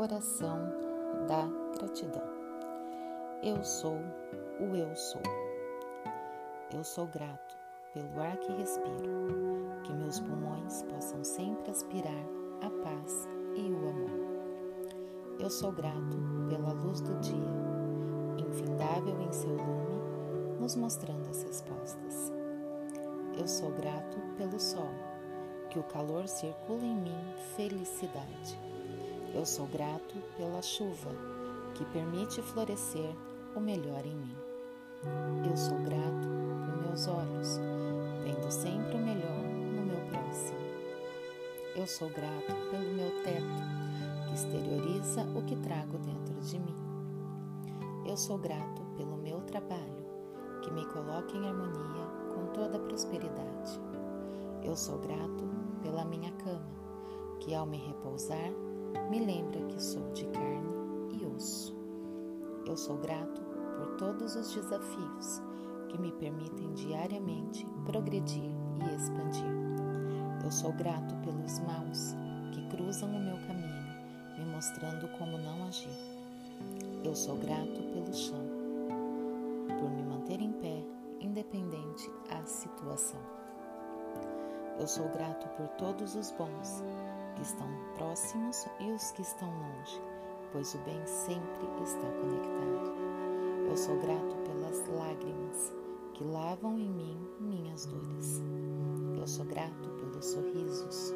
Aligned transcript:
Oração 0.00 0.58
da 1.28 1.46
gratidão. 1.76 2.22
Eu 3.42 3.62
sou 3.62 3.98
o 4.58 4.74
eu 4.74 4.96
sou. 4.96 5.20
Eu 6.72 6.82
sou 6.82 7.06
grato 7.06 7.58
pelo 7.92 8.18
ar 8.18 8.34
que 8.38 8.50
respiro, 8.50 9.82
que 9.84 9.92
meus 9.92 10.18
pulmões 10.18 10.84
possam 10.84 11.22
sempre 11.22 11.70
aspirar 11.70 12.24
a 12.62 12.70
paz 12.82 13.28
e 13.54 13.70
o 13.70 13.90
amor. 13.90 15.38
Eu 15.38 15.50
sou 15.50 15.70
grato 15.70 16.16
pela 16.48 16.72
luz 16.72 17.02
do 17.02 17.20
dia, 17.20 18.38
infindável 18.38 19.20
em 19.20 19.32
seu 19.34 19.50
lume, 19.50 20.58
nos 20.58 20.76
mostrando 20.76 21.28
as 21.28 21.42
respostas. 21.42 22.32
Eu 23.38 23.46
sou 23.46 23.70
grato 23.72 24.16
pelo 24.38 24.58
sol, 24.58 24.94
que 25.68 25.78
o 25.78 25.82
calor 25.82 26.26
circula 26.26 26.86
em 26.86 26.96
mim 26.96 27.34
felicidade 27.54 28.70
eu 29.34 29.46
sou 29.46 29.66
grato 29.66 30.16
pela 30.36 30.60
chuva 30.60 31.10
que 31.74 31.84
permite 31.86 32.42
florescer 32.42 33.14
o 33.54 33.60
melhor 33.60 34.04
em 34.04 34.16
mim. 34.16 34.36
Eu 35.48 35.56
sou 35.56 35.78
grato 35.78 36.28
por 36.66 36.86
meus 36.86 37.06
olhos, 37.06 37.58
vendo 38.24 38.50
sempre 38.50 38.96
o 38.96 38.98
melhor 38.98 39.42
no 39.74 39.82
meu 39.86 40.00
próximo. 40.10 40.58
Eu 41.76 41.86
sou 41.86 42.10
grato 42.10 42.54
pelo 42.70 42.92
meu 42.92 43.22
teto, 43.22 44.26
que 44.26 44.34
exterioriza 44.34 45.22
o 45.36 45.42
que 45.44 45.56
trago 45.56 45.96
dentro 45.98 46.34
de 46.40 46.58
mim. 46.58 46.76
Eu 48.06 48.16
sou 48.16 48.36
grato 48.36 48.82
pelo 48.96 49.16
meu 49.16 49.40
trabalho, 49.42 50.04
que 50.62 50.72
me 50.72 50.84
coloca 50.86 51.36
em 51.36 51.46
harmonia 51.48 52.06
com 52.34 52.52
toda 52.52 52.76
a 52.76 52.80
prosperidade. 52.80 53.80
Eu 54.62 54.76
sou 54.76 54.98
grato 54.98 55.48
pela 55.82 56.04
minha 56.04 56.32
cama, 56.32 56.68
que 57.38 57.54
ao 57.54 57.64
me 57.64 57.78
repousar 57.78 58.52
me 59.10 59.18
lembra 59.18 59.60
que 59.64 59.82
sou 59.82 60.08
de 60.12 60.24
carne 60.26 60.70
e 61.20 61.26
osso. 61.26 61.76
Eu 62.64 62.76
sou 62.76 62.96
grato 62.98 63.42
por 63.76 63.96
todos 63.96 64.36
os 64.36 64.54
desafios 64.54 65.42
que 65.88 65.98
me 65.98 66.12
permitem 66.12 66.72
diariamente 66.74 67.66
progredir 67.84 68.52
e 68.78 68.94
expandir. 68.94 69.50
Eu 70.44 70.50
sou 70.52 70.72
grato 70.72 71.12
pelos 71.24 71.58
maus 71.58 72.14
que 72.52 72.68
cruzam 72.68 73.10
o 73.10 73.20
meu 73.20 73.36
caminho, 73.48 74.38
me 74.38 74.44
mostrando 74.44 75.08
como 75.18 75.36
não 75.38 75.66
agir. 75.66 75.90
Eu 77.02 77.16
sou 77.16 77.36
grato 77.36 77.82
pelo 77.92 78.14
chão, 78.14 78.46
por 79.80 79.90
me 79.90 80.04
manter 80.04 80.40
em 80.40 80.52
pé, 80.52 80.84
independente 81.20 82.08
a 82.30 82.46
situação. 82.46 83.20
Eu 84.78 84.86
sou 84.86 85.08
grato 85.08 85.48
por 85.56 85.66
todos 85.70 86.14
os 86.14 86.30
bons 86.30 86.80
que 87.40 87.46
estão 87.46 87.68
próximos 87.94 88.66
e 88.80 88.92
os 88.92 89.12
que 89.12 89.22
estão 89.22 89.48
longe, 89.48 89.98
pois 90.52 90.74
o 90.74 90.78
bem 90.78 91.00
sempre 91.06 91.64
está 91.82 92.06
conectado. 92.20 92.92
Eu 93.66 93.76
sou 93.78 93.98
grato 93.98 94.36
pelas 94.44 94.86
lágrimas 94.88 95.72
que 96.12 96.22
lavam 96.22 96.78
em 96.78 96.90
mim 96.90 97.18
minhas 97.40 97.86
dores. 97.86 98.42
Eu 99.18 99.26
sou 99.26 99.46
grato 99.46 99.88
pelos 99.88 100.26
sorrisos, 100.26 101.14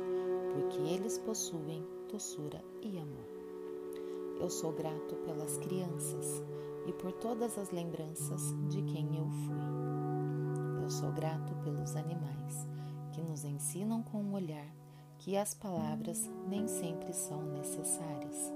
porque 0.55 0.78
eles 0.95 1.19
possuem 1.19 1.86
doçura 2.11 2.64
e 2.80 2.98
amor. 2.98 3.28
Eu 4.41 4.48
sou 4.48 4.72
grato 4.72 5.17
pelas 5.27 5.58
crianças 5.58 6.42
e 6.86 6.92
por 6.95 7.12
todas 7.12 7.58
as 7.58 7.70
lembranças 7.70 8.55
de 8.70 8.80
quem 8.80 9.14
eu 9.19 9.28
fui. 9.28 10.83
Eu 10.83 10.89
sou 10.89 11.12
grato 11.12 11.55
pelos 11.56 11.95
animais 11.97 12.67
que 13.12 13.20
nos 13.20 13.45
ensinam 13.45 14.02
com 14.02 14.19
o 14.19 14.22
um 14.22 14.34
olhar 14.34 14.73
que 15.25 15.39
as 15.39 15.55
palavras 15.55 16.30
nem 16.47 16.69
sempre 16.69 17.14
são 17.14 17.41
necessárias. 17.47 18.53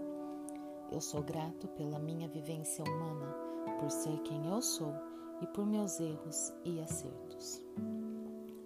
Eu 0.93 1.01
sou 1.01 1.23
grato 1.23 1.67
pela 1.69 1.99
minha 1.99 2.29
vivência 2.29 2.85
humana, 2.85 3.35
por 3.81 3.91
ser 3.91 4.19
quem 4.19 4.47
eu 4.51 4.61
sou 4.61 4.93
e 5.41 5.47
por 5.47 5.65
meus 5.65 5.99
erros 5.99 6.53
e 6.67 6.79
acertos. 6.79 7.65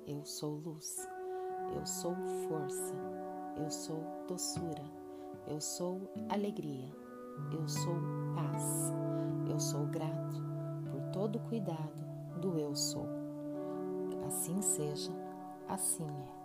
Eu 0.04 0.24
sou 0.24 0.56
luz, 0.56 1.08
eu 1.76 1.86
sou 1.86 2.16
força, 2.48 2.94
eu 3.56 3.70
sou 3.70 4.02
doçura, 4.26 4.84
eu 5.46 5.60
sou 5.60 6.12
alegria, 6.28 6.90
eu 7.52 7.68
sou 7.68 7.94
paz, 8.34 8.92
eu 9.48 9.60
sou 9.60 9.86
grato 9.86 10.42
por 10.90 11.12
todo 11.12 11.36
o 11.36 11.48
cuidado 11.48 12.04
do 12.40 12.58
eu 12.58 12.74
sou. 12.74 13.06
Assim 14.26 14.60
seja, 14.60 15.12
assim 15.68 16.02
é. 16.02 16.41